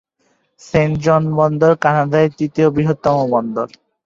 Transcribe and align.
Saint 0.61 0.95
John 1.05 1.23
বন্দর 1.39 1.71
কানাডার 1.83 2.25
তৃতীয় 2.37 2.67
বৃহত্তম 2.75 3.17
বন্দর। 3.33 3.67